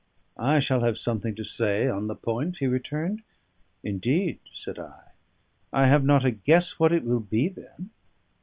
"I 0.39 0.57
shall 0.57 0.79
have 0.79 0.97
something 0.97 1.35
to 1.35 1.43
say 1.43 1.87
on 1.87 2.07
the 2.07 2.15
point," 2.15 2.57
he 2.57 2.65
returned. 2.65 3.21
"Indeed?" 3.83 4.39
said 4.51 4.79
I. 4.79 5.11
"I 5.71 5.85
have 5.89 6.03
not 6.03 6.25
a 6.25 6.31
guess 6.31 6.79
what 6.79 6.91
it 6.91 7.03
will 7.03 7.19
be, 7.19 7.49
then." 7.49 7.91